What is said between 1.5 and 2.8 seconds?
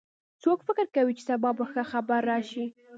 به ښه خبر راشي